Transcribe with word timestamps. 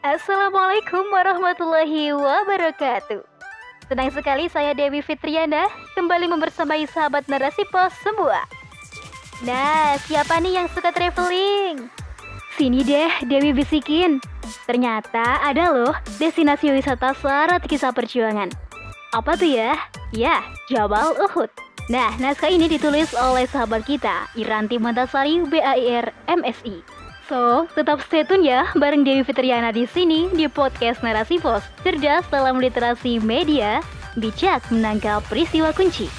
Assalamualaikum 0.00 1.12
warahmatullahi 1.12 2.16
wabarakatuh. 2.16 3.20
Senang 3.84 4.08
sekali 4.08 4.48
saya 4.48 4.72
Dewi 4.72 5.04
Fitriana 5.04 5.68
kembali 5.92 6.24
membersamai 6.24 6.88
sahabat 6.88 7.28
narasi 7.28 7.68
pos 7.68 7.92
semua. 8.00 8.48
Nah, 9.44 10.00
siapa 10.08 10.40
nih 10.40 10.56
yang 10.56 10.72
suka 10.72 10.88
traveling? 10.88 11.92
Sini 12.56 12.80
deh, 12.80 13.12
Dewi 13.28 13.52
bisikin. 13.52 14.24
Ternyata 14.64 15.44
ada 15.44 15.68
loh 15.68 15.92
destinasi 16.16 16.72
wisata 16.72 17.12
syarat 17.12 17.60
kisah 17.68 17.92
perjuangan. 17.92 18.48
Apa 19.12 19.36
tuh 19.36 19.52
ya? 19.52 19.76
Ya, 20.16 20.40
Jabal 20.72 21.12
Uhud. 21.28 21.52
Nah, 21.92 22.16
naskah 22.16 22.48
ini 22.48 22.72
ditulis 22.72 23.12
oleh 23.12 23.44
sahabat 23.44 23.84
kita, 23.84 24.32
Iranti 24.32 24.80
Mantasari 24.80 25.44
BAIR 25.44 26.08
MSI. 26.24 26.99
So, 27.30 27.70
tetap 27.78 28.02
stay 28.02 28.26
tune 28.26 28.42
ya 28.42 28.74
bareng 28.74 29.06
Dewi 29.06 29.22
Fitriana 29.22 29.70
di 29.70 29.86
sini 29.86 30.26
di 30.34 30.50
podcast 30.50 30.98
Narasi 30.98 31.38
Pos. 31.38 31.62
Cerdas 31.86 32.26
dalam 32.26 32.58
literasi 32.58 33.22
media, 33.22 33.78
bijak 34.18 34.66
menangkap 34.74 35.22
peristiwa 35.30 35.70
kunci. 35.70 36.10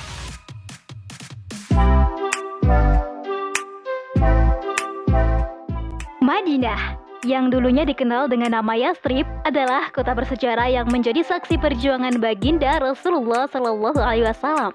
Madinah 6.23 6.95
yang 7.27 7.51
dulunya 7.51 7.83
dikenal 7.83 8.31
dengan 8.31 8.63
nama 8.63 8.71
Yastrib 8.79 9.27
adalah 9.43 9.91
kota 9.91 10.15
bersejarah 10.15 10.71
yang 10.71 10.87
menjadi 10.87 11.27
saksi 11.27 11.59
perjuangan 11.59 12.23
baginda 12.23 12.79
Rasulullah 12.79 13.51
Shallallahu 13.51 13.99
Alaihi 13.99 14.31
Wasallam 14.31 14.71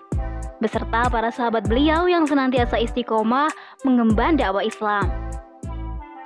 beserta 0.61 1.09
para 1.13 1.29
sahabat 1.29 1.69
beliau 1.69 2.09
yang 2.09 2.25
senantiasa 2.25 2.81
istiqomah 2.81 3.53
mengemban 3.85 4.41
dakwah 4.41 4.65
Islam. 4.65 5.26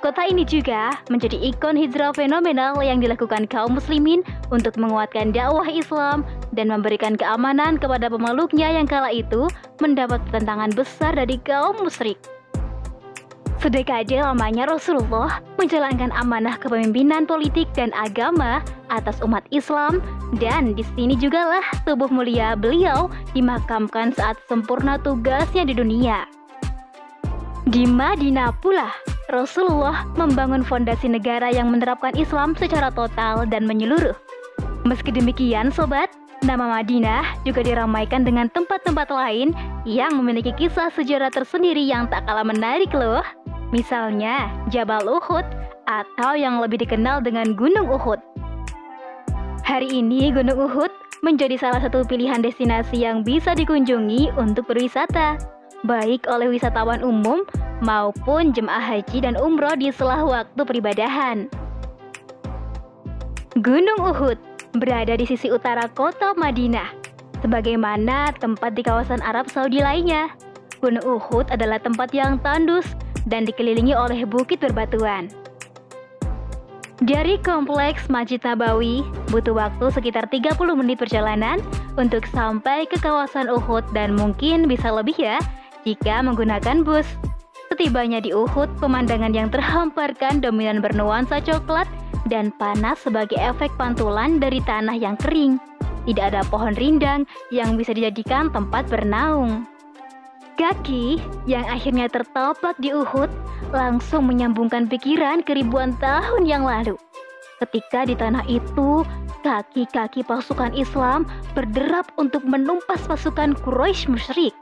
Kota 0.01 0.25
ini 0.25 0.41
juga 0.41 0.97
menjadi 1.13 1.37
ikon 1.53 1.77
hijrah 1.77 2.09
fenomenal 2.17 2.81
yang 2.81 2.97
dilakukan 2.97 3.45
kaum 3.45 3.77
muslimin 3.77 4.25
untuk 4.49 4.73
menguatkan 4.81 5.29
dakwah 5.29 5.69
Islam 5.69 6.25
dan 6.57 6.73
memberikan 6.73 7.13
keamanan 7.13 7.77
kepada 7.77 8.09
pemeluknya 8.09 8.81
yang 8.81 8.89
kala 8.89 9.13
itu 9.13 9.45
mendapat 9.77 10.17
tantangan 10.33 10.73
besar 10.73 11.13
dari 11.13 11.37
kaum 11.45 11.85
musyrik. 11.85 12.17
Sedekade 13.61 14.17
lamanya 14.17 14.65
Rasulullah 14.73 15.37
menjalankan 15.61 16.09
amanah 16.17 16.57
kepemimpinan 16.57 17.29
politik 17.29 17.69
dan 17.77 17.93
agama 17.93 18.65
atas 18.89 19.21
umat 19.21 19.45
Islam 19.53 20.01
dan 20.41 20.73
di 20.73 20.81
sini 20.97 21.13
juga 21.13 21.45
lah 21.45 21.65
tubuh 21.85 22.09
mulia 22.09 22.57
beliau 22.57 23.05
dimakamkan 23.37 24.17
saat 24.17 24.33
sempurna 24.49 24.97
tugasnya 24.97 25.61
di 25.61 25.77
dunia. 25.77 26.25
Di 27.69 27.85
Madinah 27.85 28.57
pula, 28.57 28.89
Rasulullah 29.31 30.03
membangun 30.19 30.61
fondasi 30.61 31.07
negara 31.07 31.47
yang 31.47 31.71
menerapkan 31.71 32.11
Islam 32.19 32.51
secara 32.53 32.91
total 32.91 33.47
dan 33.47 33.63
menyeluruh. 33.63 34.13
Meski 34.83 35.15
demikian, 35.15 35.71
sobat, 35.71 36.11
nama 36.43 36.67
Madinah 36.67 37.23
juga 37.47 37.63
diramaikan 37.63 38.27
dengan 38.27 38.51
tempat-tempat 38.51 39.07
lain 39.07 39.55
yang 39.87 40.19
memiliki 40.19 40.51
kisah 40.59 40.91
sejarah 40.91 41.31
tersendiri 41.31 41.81
yang 41.81 42.11
tak 42.11 42.27
kalah 42.27 42.45
menarik 42.45 42.91
loh. 42.91 43.23
Misalnya, 43.71 44.51
Jabal 44.67 45.07
Uhud 45.07 45.47
atau 45.87 46.35
yang 46.35 46.59
lebih 46.59 46.83
dikenal 46.83 47.23
dengan 47.23 47.55
Gunung 47.55 47.87
Uhud. 47.87 48.19
Hari 49.63 49.87
ini 49.87 50.35
Gunung 50.35 50.67
Uhud 50.67 50.91
menjadi 51.21 51.55
salah 51.55 51.79
satu 51.79 52.01
pilihan 52.03 52.41
destinasi 52.41 53.05
yang 53.05 53.21
bisa 53.21 53.53
dikunjungi 53.53 54.33
untuk 54.35 54.67
berwisata, 54.67 55.37
baik 55.85 56.29
oleh 56.29 56.53
wisatawan 56.53 57.01
umum 57.01 57.41
maupun 57.81 58.53
jemaah 58.53 58.81
haji 58.81 59.25
dan 59.25 59.33
umroh 59.37 59.73
di 59.73 59.89
selah 59.89 60.21
waktu 60.21 60.61
peribadahan. 60.61 61.49
Gunung 63.59 63.99
Uhud 63.99 64.37
berada 64.77 65.17
di 65.17 65.27
sisi 65.27 65.51
utara 65.51 65.91
kota 65.91 66.31
Madinah, 66.37 66.87
sebagaimana 67.43 68.31
tempat 68.39 68.77
di 68.77 68.85
kawasan 68.85 69.19
Arab 69.25 69.51
Saudi 69.51 69.83
lainnya. 69.83 70.31
Gunung 70.81 71.03
Uhud 71.05 71.51
adalah 71.53 71.77
tempat 71.77 72.09
yang 72.09 72.41
tandus 72.41 72.87
dan 73.29 73.45
dikelilingi 73.45 73.93
oleh 73.93 74.25
bukit 74.25 74.57
berbatuan. 74.63 75.29
Dari 77.01 77.41
kompleks 77.41 78.09
Masjid 78.13 78.37
Nabawi, 78.41 79.01
butuh 79.33 79.57
waktu 79.57 79.89
sekitar 79.89 80.29
30 80.29 80.53
menit 80.77 81.01
perjalanan 81.01 81.57
untuk 81.97 82.29
sampai 82.29 82.85
ke 82.85 82.97
kawasan 83.01 83.49
Uhud 83.49 83.89
dan 83.89 84.13
mungkin 84.13 84.69
bisa 84.69 84.93
lebih 84.93 85.17
ya 85.17 85.41
jika 85.87 86.21
menggunakan 86.21 86.85
bus. 86.85 87.07
Setibanya 87.71 88.19
di 88.19 88.35
Uhud, 88.35 88.67
pemandangan 88.83 89.31
yang 89.31 89.47
terhamparkan 89.47 90.43
dominan 90.43 90.83
bernuansa 90.83 91.39
coklat 91.39 91.87
dan 92.27 92.51
panas 92.59 92.99
sebagai 93.01 93.39
efek 93.39 93.71
pantulan 93.79 94.37
dari 94.37 94.59
tanah 94.61 94.93
yang 94.93 95.15
kering. 95.17 95.57
Tidak 96.03 96.33
ada 96.33 96.41
pohon 96.49 96.75
rindang 96.75 97.23
yang 97.53 97.77
bisa 97.77 97.95
dijadikan 97.95 98.51
tempat 98.51 98.89
bernaung. 98.91 99.63
Kaki 100.59 101.17
yang 101.49 101.65
akhirnya 101.65 102.11
tertapak 102.11 102.77
di 102.77 102.93
Uhud 102.93 103.31
langsung 103.71 104.27
menyambungkan 104.27 104.85
pikiran 104.91 105.41
ke 105.41 105.57
ribuan 105.57 105.95
tahun 105.97 106.45
yang 106.45 106.67
lalu. 106.67 106.99
Ketika 107.61 108.09
di 108.09 108.17
tanah 108.17 108.45
itu, 108.49 109.05
kaki-kaki 109.45 110.25
pasukan 110.25 110.73
Islam 110.73 111.29
berderap 111.53 112.09
untuk 112.17 112.41
menumpas 112.45 113.05
pasukan 113.05 113.53
Quraisy 113.61 114.09
musyrik. 114.09 114.53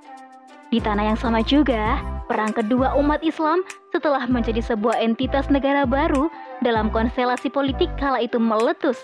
Di 0.70 0.78
tanah 0.78 1.14
yang 1.14 1.18
sama 1.18 1.42
juga, 1.42 1.98
perang 2.30 2.54
kedua 2.54 2.94
umat 3.02 3.26
Islam 3.26 3.66
setelah 3.90 4.30
menjadi 4.30 4.62
sebuah 4.62 5.02
entitas 5.02 5.50
negara 5.50 5.82
baru 5.82 6.30
dalam 6.62 6.94
konstelasi 6.94 7.50
politik 7.50 7.90
kala 7.98 8.22
itu 8.22 8.38
meletus. 8.38 9.02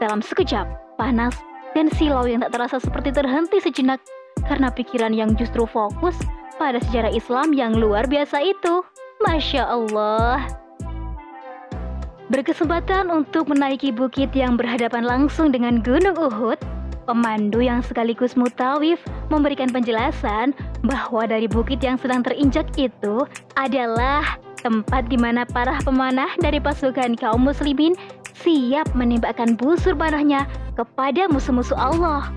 Dalam 0.00 0.24
sekejap, 0.24 0.64
panas 0.96 1.36
dan 1.76 1.92
silau 1.92 2.24
yang 2.24 2.40
tak 2.40 2.56
terasa 2.56 2.80
seperti 2.80 3.12
terhenti 3.12 3.60
sejenak 3.60 4.00
karena 4.48 4.72
pikiran 4.72 5.12
yang 5.12 5.36
justru 5.36 5.68
fokus 5.68 6.16
pada 6.56 6.80
sejarah 6.88 7.12
Islam 7.12 7.52
yang 7.52 7.76
luar 7.76 8.08
biasa 8.08 8.40
itu. 8.40 8.80
Masya 9.20 9.68
Allah. 9.68 10.48
Berkesempatan 12.32 13.12
untuk 13.12 13.52
menaiki 13.52 13.92
bukit 13.92 14.32
yang 14.32 14.56
berhadapan 14.56 15.04
langsung 15.04 15.52
dengan 15.52 15.78
Gunung 15.80 16.16
Uhud, 16.16 16.58
pemandu 17.06 17.62
yang 17.62 17.80
sekaligus 17.80 18.34
mutawif 18.34 18.98
memberikan 19.30 19.70
penjelasan 19.70 20.52
bahwa 20.82 21.24
dari 21.24 21.46
bukit 21.46 21.78
yang 21.80 21.96
sedang 21.96 22.26
terinjak 22.26 22.66
itu 22.74 23.24
adalah 23.54 24.36
tempat 24.60 25.06
di 25.06 25.14
mana 25.14 25.46
para 25.46 25.78
pemanah 25.86 26.34
dari 26.42 26.58
pasukan 26.58 27.14
kaum 27.14 27.46
muslimin 27.46 27.94
siap 28.34 28.90
menembakkan 28.92 29.54
busur 29.54 29.94
panahnya 29.94 30.44
kepada 30.74 31.30
musuh-musuh 31.30 31.78
Allah. 31.78 32.28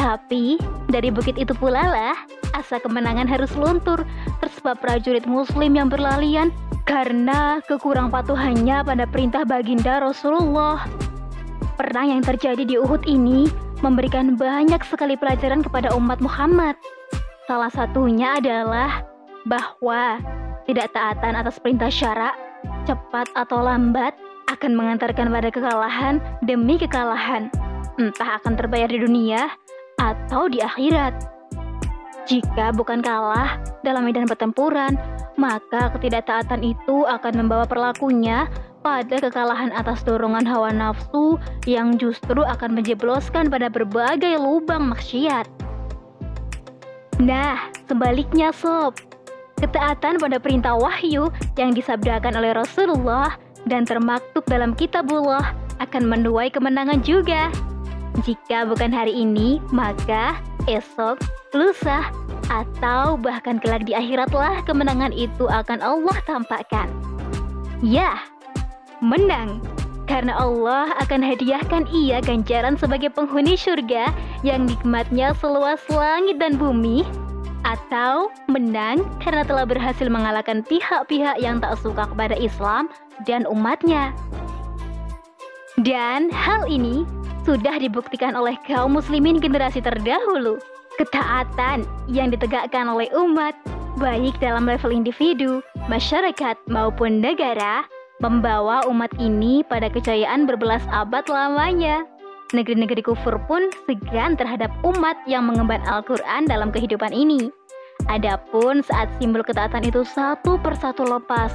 Tapi 0.00 0.56
dari 0.88 1.12
bukit 1.12 1.36
itu 1.36 1.52
pula 1.52 1.84
lah 1.84 2.16
asa 2.56 2.80
kemenangan 2.80 3.28
harus 3.28 3.52
luntur 3.52 4.00
tersebab 4.40 4.80
prajurit 4.80 5.28
muslim 5.28 5.76
yang 5.76 5.92
berlalian 5.92 6.48
karena 6.88 7.60
kekurang 7.68 8.08
patuhannya 8.08 8.80
pada 8.82 9.04
perintah 9.04 9.44
baginda 9.44 10.00
Rasulullah. 10.00 10.88
Perang 11.76 12.12
yang 12.12 12.22
terjadi 12.24 12.64
di 12.64 12.76
Uhud 12.80 13.04
ini 13.04 13.48
memberikan 13.80 14.36
banyak 14.36 14.80
sekali 14.84 15.16
pelajaran 15.16 15.64
kepada 15.64 15.92
umat 15.96 16.20
Muhammad. 16.20 16.76
Salah 17.48 17.72
satunya 17.72 18.38
adalah 18.38 19.04
bahwa 19.48 20.20
tidak 20.68 20.92
taatan 20.92 21.34
atas 21.34 21.58
perintah 21.58 21.90
syara, 21.90 22.30
cepat 22.84 23.26
atau 23.34 23.64
lambat, 23.64 24.14
akan 24.52 24.76
mengantarkan 24.76 25.32
pada 25.32 25.48
kekalahan 25.48 26.22
demi 26.44 26.76
kekalahan. 26.76 27.48
Entah 27.96 28.38
akan 28.40 28.54
terbayar 28.54 28.88
di 28.88 29.00
dunia 29.00 29.50
atau 29.98 30.46
di 30.46 30.60
akhirat. 30.60 31.16
Jika 32.28 32.70
bukan 32.76 33.02
kalah 33.02 33.58
dalam 33.82 34.06
medan 34.06 34.28
pertempuran, 34.28 34.94
maka 35.40 35.90
ketidaktaatan 35.96 36.60
itu 36.62 37.08
akan 37.08 37.44
membawa 37.44 37.64
perlakunya 37.64 38.46
pada 38.80 39.20
kekalahan 39.20 39.72
atas 39.76 40.00
dorongan 40.04 40.48
hawa 40.48 40.72
nafsu 40.72 41.36
yang 41.68 42.00
justru 42.00 42.40
akan 42.40 42.80
menjebloskan 42.80 43.52
pada 43.52 43.68
berbagai 43.68 44.40
lubang 44.40 44.88
maksiat. 44.92 45.44
Nah, 47.20 47.68
sebaliknya 47.84 48.48
sob, 48.48 48.96
ketaatan 49.60 50.16
pada 50.16 50.40
perintah 50.40 50.72
wahyu 50.80 51.28
yang 51.60 51.76
disabdakan 51.76 52.40
oleh 52.40 52.56
Rasulullah 52.56 53.36
dan 53.68 53.84
termaktub 53.84 54.40
dalam 54.48 54.72
kitabullah 54.72 55.52
akan 55.84 56.08
menuai 56.08 56.48
kemenangan 56.48 57.04
juga. 57.04 57.52
Jika 58.24 58.64
bukan 58.64 58.90
hari 58.92 59.12
ini, 59.12 59.60
maka 59.68 60.40
esok, 60.64 61.20
lusa, 61.52 62.08
atau 62.50 63.14
bahkan 63.14 63.62
kelak 63.62 63.86
di 63.86 63.94
akhiratlah 63.94 64.64
kemenangan 64.66 65.14
itu 65.14 65.46
akan 65.46 65.78
Allah 65.78 66.16
tampakkan. 66.26 66.90
Ya, 67.80 68.20
menang. 69.04 69.60
Karena 70.08 70.34
Allah 70.36 70.90
akan 71.06 71.22
hadiahkan 71.22 71.86
ia 71.94 72.18
ganjaran 72.18 72.74
sebagai 72.74 73.14
penghuni 73.14 73.54
surga 73.54 74.10
yang 74.42 74.66
nikmatnya 74.66 75.36
seluas 75.38 75.78
langit 75.86 76.42
dan 76.42 76.58
bumi 76.58 77.06
atau 77.62 78.32
menang 78.48 79.04
karena 79.20 79.44
telah 79.44 79.68
berhasil 79.68 80.08
mengalahkan 80.08 80.64
pihak-pihak 80.64 81.38
yang 81.38 81.60
tak 81.60 81.76
suka 81.78 82.08
kepada 82.08 82.34
Islam 82.34 82.88
dan 83.28 83.44
umatnya. 83.46 84.10
Dan 85.80 86.28
hal 86.34 86.66
ini 86.66 87.06
sudah 87.46 87.80
dibuktikan 87.80 88.36
oleh 88.36 88.58
kaum 88.68 88.98
muslimin 88.98 89.40
generasi 89.40 89.80
terdahulu. 89.80 90.60
Ketaatan 90.98 91.88
yang 92.10 92.28
ditegakkan 92.28 92.84
oleh 92.90 93.08
umat, 93.16 93.56
baik 93.96 94.36
dalam 94.42 94.68
level 94.68 94.92
individu, 94.92 95.64
masyarakat, 95.88 96.58
maupun 96.68 97.24
negara, 97.24 97.88
membawa 98.20 98.84
umat 98.86 99.10
ini 99.16 99.64
pada 99.64 99.88
kejayaan 99.88 100.44
berbelas 100.44 100.84
abad 100.92 101.24
lamanya. 101.32 102.04
Negeri-negeri 102.52 103.00
kufur 103.00 103.40
pun 103.48 103.72
segan 103.88 104.36
terhadap 104.36 104.68
umat 104.84 105.16
yang 105.24 105.48
mengemban 105.48 105.80
Al-Quran 105.88 106.44
dalam 106.46 106.68
kehidupan 106.68 107.14
ini. 107.16 107.48
Adapun 108.08 108.84
saat 108.84 109.08
simbol 109.20 109.44
ketaatan 109.44 109.84
itu 109.86 110.02
satu 110.02 110.58
persatu 110.58 111.04
lepas, 111.04 111.52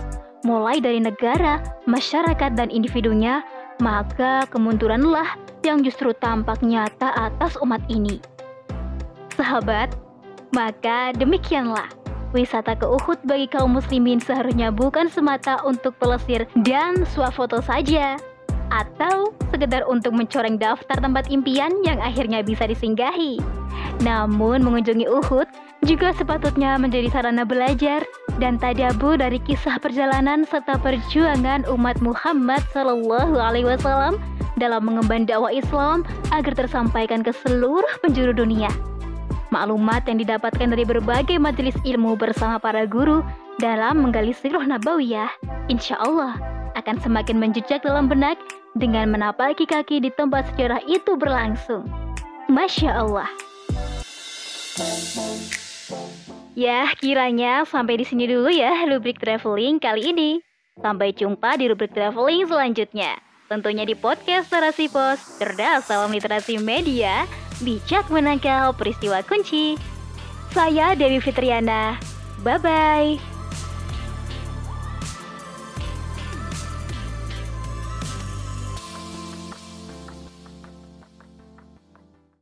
mulai 0.47 0.79
dari 0.79 1.01
negara, 1.01 1.59
masyarakat, 1.89 2.53
dan 2.55 2.69
individunya, 2.71 3.43
maka 3.83 4.47
kemunduranlah 4.53 5.35
yang 5.67 5.83
justru 5.83 6.15
tampak 6.21 6.61
nyata 6.63 7.11
atas 7.17 7.57
umat 7.59 7.81
ini. 7.91 8.21
Sahabat, 9.35 9.91
maka 10.55 11.11
demikianlah 11.17 11.91
wisata 12.31 12.73
ke 12.73 12.87
Uhud 12.87 13.21
bagi 13.27 13.45
kaum 13.51 13.77
muslimin 13.77 14.23
seharusnya 14.23 14.71
bukan 14.71 15.11
semata 15.11 15.61
untuk 15.67 15.93
pelesir 15.99 16.47
dan 16.65 17.03
swafoto 17.11 17.61
saja 17.61 18.17
atau 18.73 19.29
sekedar 19.53 19.85
untuk 19.85 20.15
mencoreng 20.17 20.57
daftar 20.57 20.97
tempat 20.97 21.29
impian 21.29 21.71
yang 21.85 22.01
akhirnya 22.01 22.41
bisa 22.41 22.65
disinggahi. 22.65 23.37
Namun 24.01 24.65
mengunjungi 24.65 25.07
Uhud 25.07 25.47
juga 25.85 26.11
sepatutnya 26.17 26.81
menjadi 26.81 27.13
sarana 27.13 27.45
belajar 27.45 28.01
dan 28.41 28.57
tadabbur 28.57 29.21
dari 29.21 29.37
kisah 29.37 29.77
perjalanan 29.77 30.43
serta 30.43 30.81
perjuangan 30.81 31.69
umat 31.69 32.01
Muhammad 32.01 32.65
Shallallahu 32.73 33.37
Alaihi 33.37 33.69
Wasallam 33.69 34.17
dalam 34.57 34.87
mengemban 34.87 35.27
dakwah 35.27 35.51
Islam 35.51 36.03
agar 36.33 36.55
tersampaikan 36.55 37.21
ke 37.21 37.31
seluruh 37.31 37.87
penjuru 38.01 38.33
dunia. 38.33 38.71
Maklumat 39.53 40.09
yang 40.09 40.17
didapatkan 40.21 40.67
dari 40.73 40.85
berbagai 40.85 41.37
majelis 41.37 41.77
ilmu 41.85 42.17
bersama 42.17 42.57
para 42.57 42.85
guru 42.89 43.21
dalam 43.61 44.01
menggali 44.01 44.33
sirah 44.33 44.65
nabawiyah, 44.65 45.29
insya 45.69 45.95
Allah 46.01 46.35
akan 46.75 46.99
semakin 46.99 47.39
menjejak 47.39 47.85
dalam 47.85 48.11
benak 48.11 48.35
dengan 48.75 49.07
menapaki 49.13 49.63
kaki 49.63 50.03
di 50.03 50.11
tempat 50.11 50.49
sejarah 50.53 50.83
itu 50.89 51.15
berlangsung. 51.15 51.87
Masya 52.51 52.91
Allah. 52.93 53.29
Ya, 56.55 56.87
kiranya 56.99 57.67
sampai 57.67 57.99
di 57.99 58.05
sini 58.07 58.27
dulu 58.27 58.51
ya 58.51 58.85
rubrik 58.87 59.19
traveling 59.19 59.79
kali 59.79 60.11
ini. 60.11 60.31
Sampai 60.79 61.15
jumpa 61.15 61.55
di 61.55 61.71
rubrik 61.71 61.95
traveling 61.95 62.47
selanjutnya. 62.47 63.19
Tentunya 63.47 63.87
di 63.87 63.95
podcast 63.95 64.51
Narasi 64.51 64.91
Pos, 64.91 65.39
cerdas 65.39 65.87
dalam 65.87 66.09
literasi 66.11 66.59
media, 66.59 67.29
bijak 67.61 68.09
menangkal 68.09 68.73
peristiwa 68.75 69.21
kunci. 69.23 69.77
Saya 70.55 70.95
Dewi 70.95 71.19
Fitriana. 71.19 71.99
Bye-bye. 72.43 73.34